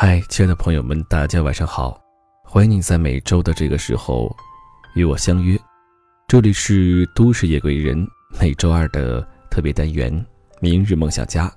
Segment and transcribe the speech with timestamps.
[0.00, 2.00] 嗨，亲爱的朋友们，大家晚上好！
[2.44, 4.32] 欢迎你在每周的这个时候
[4.94, 5.58] 与我相约，
[6.28, 8.06] 这里是都市夜归人
[8.40, 10.12] 每周二的特别单元
[10.60, 11.48] 《明日梦想家》，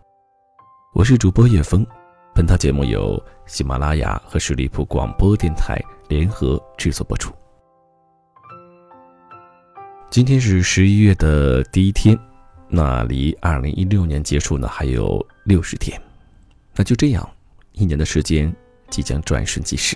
[0.95, 1.85] 我是主播叶枫。
[2.33, 5.79] 本套节目由喜马拉雅和十里铺广播电台
[6.09, 7.31] 联合制作播出。
[10.09, 12.17] 今天是十一月的第一天，
[12.67, 16.01] 那离二零一六年结束呢还有六十天，
[16.73, 17.29] 那就这样。
[17.73, 18.53] 一年的时间
[18.89, 19.95] 即将转瞬即逝，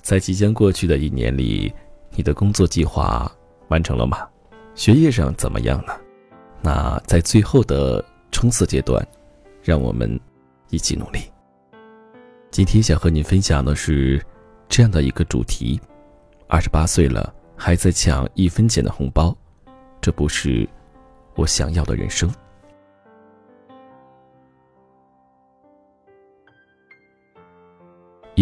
[0.00, 1.72] 在即将过去的一年里，
[2.10, 3.30] 你的工作计划
[3.68, 4.28] 完成了吗？
[4.74, 5.92] 学业上怎么样呢？
[6.62, 9.06] 那在最后的冲刺阶段，
[9.62, 10.18] 让我们
[10.70, 11.20] 一起努力。
[12.50, 14.24] 今天想和你分享的是
[14.68, 15.80] 这样的一个主题：
[16.48, 19.36] 二十八岁了，还在抢一分钱的红包，
[20.00, 20.68] 这不是
[21.34, 22.32] 我想要的人生。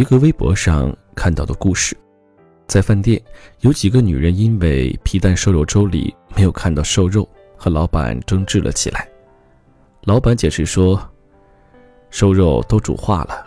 [0.00, 1.94] 一个微博上看到的故事，
[2.66, 3.20] 在饭店，
[3.58, 9.06] 有几个女人因为皮蛋瘦肉粥里没有看到瘦肉，和老板争执了起来。
[10.04, 10.98] 老板解释说，
[12.08, 13.44] 瘦肉都煮化了。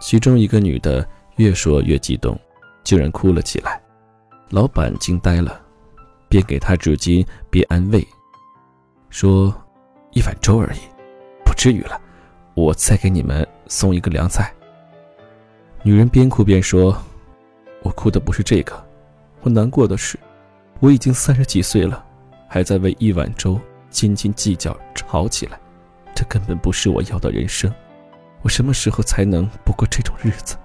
[0.00, 2.34] 其中一个女的越说越激动，
[2.82, 3.78] 竟然哭了起来。
[4.48, 5.60] 老板惊呆了，
[6.30, 8.02] 便给她纸巾，边安慰，
[9.10, 9.54] 说
[10.16, 10.78] ：“一碗粥而已，
[11.44, 12.00] 不至于了，
[12.54, 14.50] 我再给你们送一个凉菜。”
[15.86, 16.96] 女人边哭边说
[17.84, 18.72] ：“我哭的不是这个，
[19.42, 20.18] 我难过的是，
[20.80, 22.02] 我已经三十几岁了，
[22.48, 25.60] 还在为一碗粥斤斤计较吵起来，
[26.14, 27.70] 这根本不是我要的人生。
[28.40, 30.56] 我什么时候才能不过这种日子？”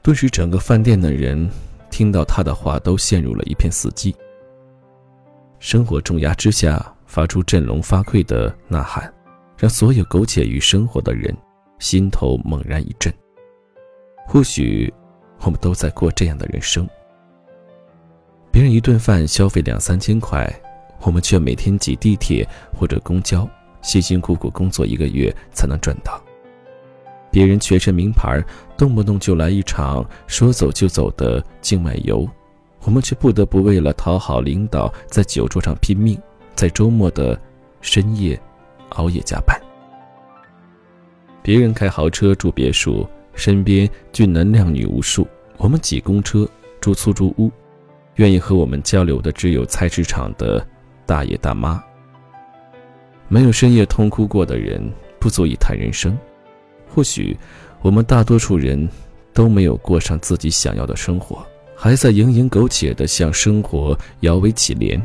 [0.00, 1.50] 顿时，整个饭店的人
[1.90, 4.14] 听到他的话都陷入了一片死寂。
[5.58, 9.12] 生活重压之下发出振聋发聩的呐喊，
[9.58, 11.36] 让所有苟且于生活的人。
[11.82, 13.12] 心头猛然一震。
[14.28, 14.90] 或许，
[15.40, 16.88] 我们都在过这样的人生：
[18.52, 20.48] 别人一顿饭消费两三千块，
[21.00, 23.48] 我们却每天挤地铁或者公交，
[23.82, 26.22] 辛辛苦苦工作一个月才能赚到；
[27.32, 28.40] 别人全身名牌，
[28.78, 32.26] 动不动就来一场说走就走的境外游，
[32.84, 36.16] 我们却不得不为了讨好领导，在酒桌上拼命，
[36.54, 37.38] 在周末的
[37.80, 38.40] 深夜
[38.90, 39.60] 熬夜加班。
[41.42, 45.26] 别人开豪车住别墅，身边俊男靓女无数；
[45.56, 46.48] 我们挤公车
[46.80, 47.50] 住出租屋，
[48.16, 50.64] 愿意和我们交流的只有菜市场的
[51.04, 51.82] 大爷大妈。
[53.26, 54.88] 没有深夜痛哭过的人，
[55.18, 56.16] 不足以谈人生。
[56.88, 57.36] 或许，
[57.80, 58.88] 我们大多数人
[59.32, 61.44] 都没有过上自己想要的生活，
[61.74, 65.00] 还在蝇营苟且地向生活摇尾乞怜。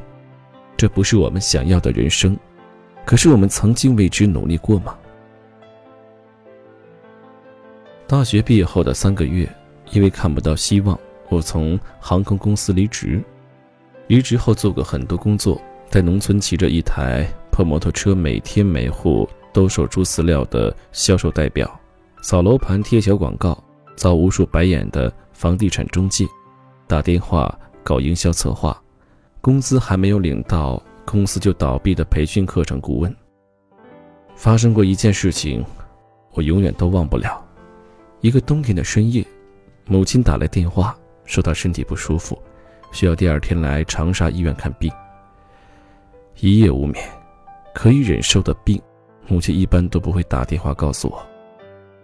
[0.75, 2.37] 这不是我们想要的人生，
[3.05, 4.95] 可是我们曾经为之努力过吗？
[8.07, 9.45] 大学毕业后的三个月，
[9.91, 10.97] 因为看不到希望，
[11.27, 13.21] 我从航空公司离职。
[14.07, 21.69] 离职后做过很多工作，在农村骑着一台破摩托车，每天每户兜售猪饲料的销售代表，
[22.21, 23.61] 扫楼盘贴小广告，
[23.97, 26.25] 遭无数白眼的房地产中介，
[26.87, 27.53] 打电话
[27.83, 28.81] 搞营销策划，
[29.41, 33.13] 工资还没有领到，公司就倒闭的培训课程顾问。
[34.33, 35.61] 发生过一件事情，
[36.31, 37.43] 我永远都忘不了。
[38.21, 39.25] 一个冬天的深夜，
[39.85, 42.41] 母亲打来电话，说她身体不舒服，
[42.91, 44.91] 需要第二天来长沙医院看病。
[46.39, 47.07] 一夜无眠，
[47.73, 48.81] 可以忍受的病，
[49.27, 51.23] 母亲一般都不会打电话告诉我。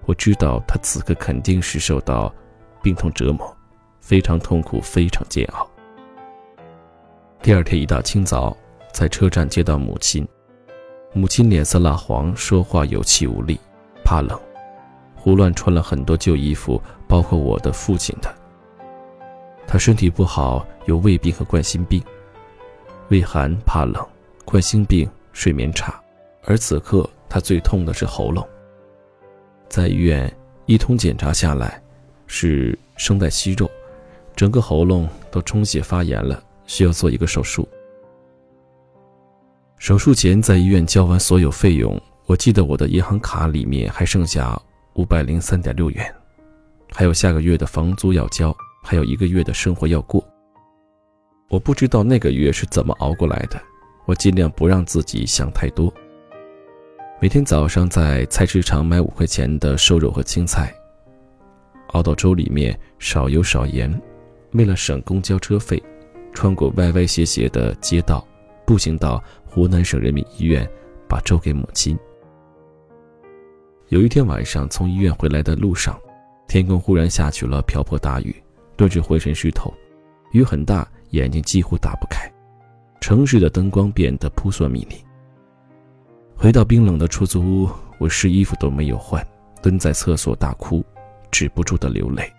[0.05, 2.33] 我知道她此刻肯定是受到
[2.81, 3.55] 病痛折磨，
[3.99, 5.67] 非常痛苦，非常煎熬。
[7.41, 8.55] 第二天一大清早，
[8.91, 10.27] 在车站接到母亲，
[11.11, 13.59] 母亲脸色蜡黄，说话有气无力，
[14.03, 14.39] 怕冷。
[15.23, 18.29] 胡乱穿了很多旧衣服，包括我的父亲的。
[19.65, 22.03] 他身体不好，有胃病和冠心病，
[23.07, 24.05] 胃寒怕冷，
[24.43, 25.97] 冠心病睡眠差，
[26.43, 28.45] 而此刻他最痛的是喉咙。
[29.69, 30.29] 在医院
[30.65, 31.81] 一通检查下来，
[32.27, 33.71] 是声带息肉，
[34.35, 37.65] 整个喉咙都充血发炎了，需要做一个手术。
[39.77, 44.61] 手术前在医院交完所有费用，我记得我的银行卡里面还剩下。
[44.95, 46.13] 五百零三点六元，
[46.91, 50.23] 还有下个月的房租要交，还有一个月的生活要过。
[51.49, 53.59] 我不知道那个月是怎么熬过来的，
[54.05, 55.91] 我尽量不让自己想太多。
[57.19, 60.73] 每天早上在菜市场买五块钱的瘦肉和青菜，
[61.87, 63.99] 熬到粥里面，少油少盐。
[64.51, 65.81] 为了省公交车费，
[66.33, 68.23] 穿过歪歪斜斜的街道，
[68.65, 70.69] 步行到湖南省人民医院，
[71.07, 71.97] 把粥给母亲。
[73.89, 75.99] 有一天晚上从医院回来的路上，
[76.47, 78.35] 天空忽然下起了瓢泼大雨，
[78.75, 79.73] 顿时浑身湿透，
[80.31, 82.31] 雨很大，眼睛几乎打不开，
[82.99, 84.95] 城市的灯光变得扑朔迷离。
[86.35, 87.69] 回到冰冷的出租屋，
[87.99, 89.25] 我试衣服都没有换，
[89.61, 90.83] 蹲在厕所大哭，
[91.29, 92.31] 止不住的流泪。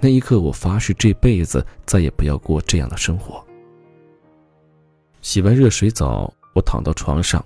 [0.00, 3.44] 那一刻，我发誓这辈子再也不要过这样的生活。
[5.22, 7.44] 洗完热水澡，我躺到床上，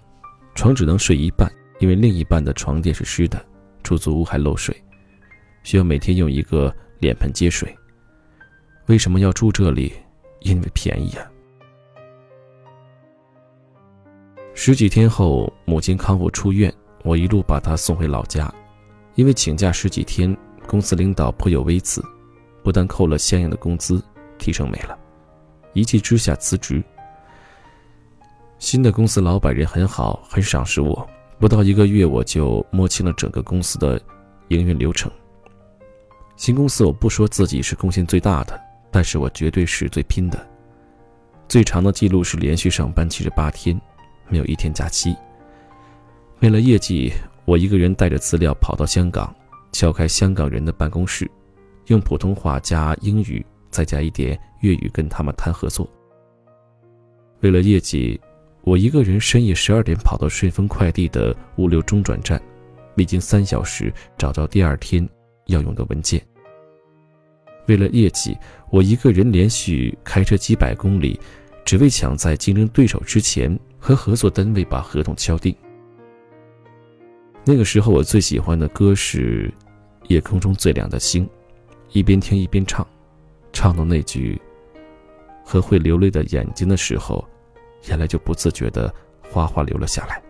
[0.55, 1.51] 床只能睡一半，
[1.83, 3.45] 因为另一半的床垫是湿的，
[3.83, 4.73] 出租屋还漏水，
[5.65, 7.77] 需要每天用一个脸盆接水。
[8.87, 9.93] 为什么要住这里？
[10.43, 11.29] 因为便宜啊。
[14.55, 18.49] 十几天后，母亲康复出院，我一路把她送回老家，
[19.17, 20.37] 因为请假十几天，
[20.69, 22.01] 公司领导颇有微词，
[22.63, 24.01] 不但扣了相应的工资，
[24.39, 24.97] 提成没了，
[25.73, 26.81] 一气之下辞职。
[28.61, 31.05] 新的公司老板人很好，很赏识我，
[31.43, 34.01] 不到一个月我就摸清了整个公司的
[34.47, 35.11] 营运流程。
[36.37, 38.57] 新公司我不说自己是贡献最大的，
[38.93, 40.39] 但是我绝对是最拼的，
[41.49, 43.77] 最长的记录是连续上班七十八天。
[44.29, 45.17] 没有一天假期。
[46.39, 47.13] 为了业绩，
[47.45, 49.35] 我一个人带着资料跑到香港，
[49.73, 51.29] 敲开香港人的办公室，
[51.87, 55.91] 用普通话加英语，再加一点粤语，跟他们谈合作。
[57.41, 58.21] 为了业绩，
[58.65, 62.41] 我一个人深夜十二点跑到顺丰快递的物流中转站，
[62.95, 65.07] 历经三小时找到第二天
[65.47, 66.21] 要用的文件。
[67.67, 68.37] 为了业绩，
[68.71, 71.19] 我一个人连续开车几百公里，
[71.65, 73.59] 只为抢在竞争对手之前。
[73.85, 75.53] 和合作单位把合同敲定。
[77.45, 79.53] 那个时候，我最喜欢的歌是
[80.07, 81.27] 《夜空中最亮的星》，
[81.91, 82.87] 一边听一边唱，
[83.53, 84.41] 唱到那句
[85.45, 87.29] “和会流泪的眼睛”的时候，
[87.89, 88.93] 眼泪就不自觉的
[89.31, 90.23] 哗哗流了下来。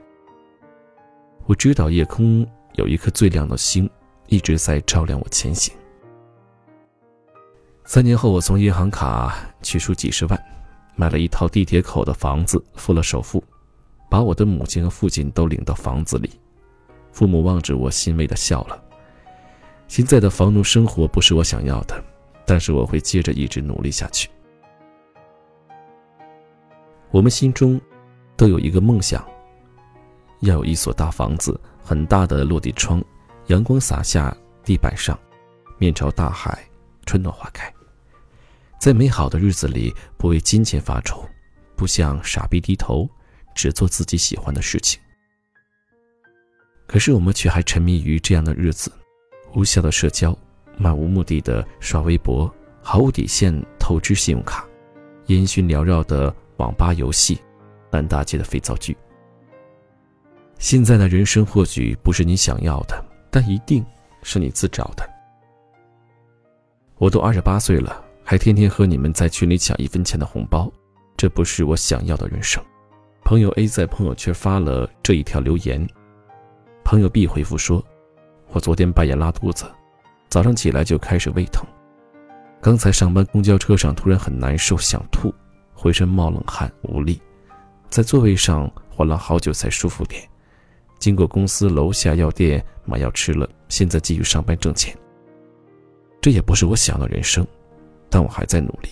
[1.46, 3.88] 我知道夜空有一颗最亮的星，
[4.28, 5.74] 一直在照亮我前行。
[7.84, 10.42] 三年后，我从银行卡取出几十万。
[10.94, 13.42] 买了一套地铁口的房子，付了首付，
[14.10, 16.38] 把我的母亲和父亲都领到房子里。
[17.12, 18.80] 父母望着我，欣慰的笑了。
[19.88, 22.04] 现在的房奴生活不是我想要的，
[22.44, 24.28] 但是我会接着一直努力下去。
[27.12, 27.78] 我们心中
[28.38, 29.22] 都有一个梦想，
[30.40, 33.04] 要有一所大房子，很大的落地窗，
[33.48, 35.18] 阳光洒下地板上，
[35.76, 36.66] 面朝大海，
[37.04, 37.70] 春暖花开。
[38.80, 41.22] 在美好的日子里，不为金钱发愁，
[41.76, 43.06] 不向傻逼低头，
[43.54, 44.98] 只做自己喜欢的事情。
[46.86, 48.90] 可是我们却还沉迷于这样的日子：
[49.52, 50.36] 无效的社交，
[50.78, 52.50] 漫无目的的刷微博，
[52.82, 54.66] 毫无底线透支信用卡，
[55.26, 57.40] 烟熏缭绕的网吧游戏，
[57.90, 58.96] 烂大街的肥皂剧。
[60.58, 63.84] 现在的人生或许不是你想要的，但一定
[64.22, 65.08] 是你自找的。
[66.98, 68.04] 我都二十八岁了。
[68.24, 70.70] 还天天和你们在群里抢一分钱的红包，
[71.16, 72.62] 这不是我想要的人生。
[73.24, 75.84] 朋友 A 在朋友圈发了这一条留言，
[76.84, 77.84] 朋友 B 回复说
[78.52, 79.64] ：“我昨天半夜拉肚子，
[80.28, 81.66] 早上起来就开始胃疼。
[82.60, 85.34] 刚才上班公交车上突然很难受，想吐，
[85.82, 87.20] 浑身冒冷汗无力，
[87.90, 90.22] 在座位上缓了好久才舒服点。
[91.00, 94.96] 经过公司楼下药店买药吃了，现在继续上班挣钱。
[96.20, 97.44] 这也不是我想要的人生。”
[98.08, 98.90] 但我还在努力。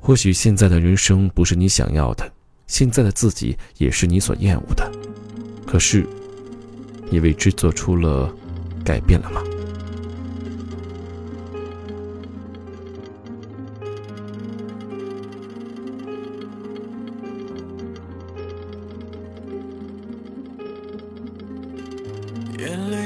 [0.00, 2.28] 或许现在的人生不是你想要的，
[2.66, 4.90] 现在的自己也是你所厌恶的，
[5.66, 6.04] 可是，
[7.10, 8.34] 你为之做出了
[8.82, 9.42] 改变了吗？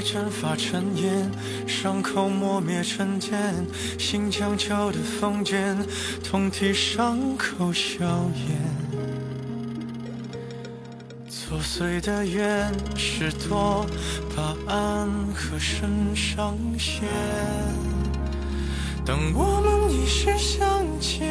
[0.01, 1.31] 蒸发成烟，
[1.67, 3.65] 伤口磨灭成茧，
[3.97, 5.77] 心将旧的封建，
[6.23, 8.75] 痛替伤口消炎。
[11.27, 13.85] 作祟的愿是多
[14.35, 17.07] 把暗和深上线。
[19.05, 21.29] 当我们一时相见，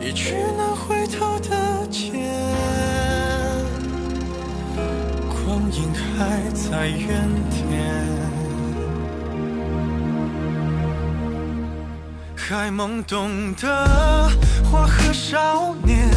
[0.00, 1.56] 一去难回头的
[6.20, 8.04] 还在原点，
[12.36, 14.30] 还懵懂的
[14.70, 16.10] 花和少年，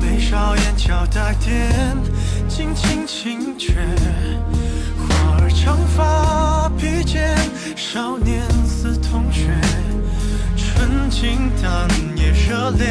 [0.00, 1.70] 眉梢眼角带点
[2.48, 3.74] 轻轻轻绝，
[4.96, 7.36] 花儿长发披肩，
[7.76, 9.50] 少年似同学，
[10.56, 12.88] 纯净但也热烈，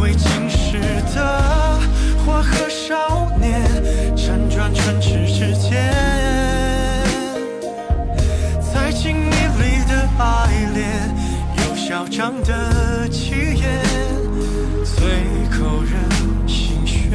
[0.00, 0.80] 未经世
[1.14, 1.78] 的
[2.26, 3.62] 花和少年
[4.70, 5.92] 唇齿之间，
[8.72, 10.22] 在情意里的爱
[10.74, 10.84] 恋，
[11.58, 13.82] 有嚣张的气焰，
[14.84, 15.00] 最
[15.58, 15.92] 勾人
[16.46, 17.10] 心弦。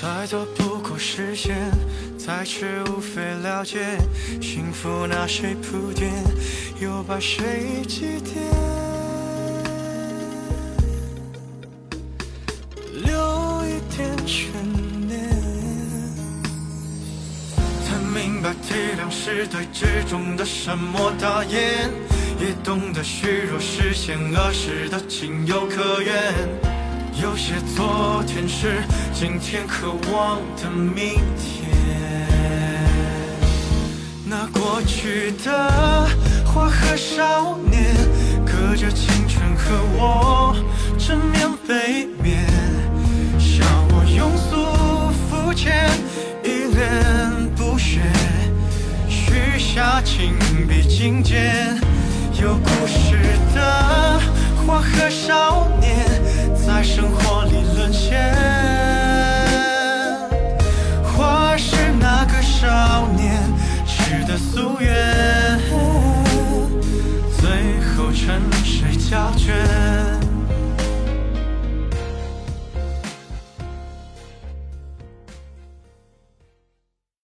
[0.00, 1.56] 再多不过实现，
[2.16, 3.98] 再迟无非了解，
[4.40, 6.12] 幸福拿谁铺垫，
[6.80, 8.77] 又把谁祭奠？
[14.28, 14.52] 悬
[15.08, 15.18] 念，
[17.82, 21.90] 才明白体谅是对执着的沉默大言，
[22.38, 26.34] 也懂得虚弱实现儿时的情有可原。
[27.22, 28.82] 有些昨天是
[29.14, 32.28] 今天渴望的明天。
[34.26, 36.06] 那过去的
[36.44, 37.96] 花和少年，
[38.44, 40.54] 隔着青春和我
[40.98, 42.47] 正面背面，
[49.78, 50.34] 下情
[50.66, 51.78] 比金坚。
[52.42, 53.16] 有故事
[53.54, 54.20] 的
[54.56, 56.04] 花和少年，
[56.52, 58.34] 在生活里沦陷。
[61.04, 63.40] 花是那个少年
[63.86, 65.60] 许的夙愿，
[67.38, 69.87] 最后沉睡胶卷。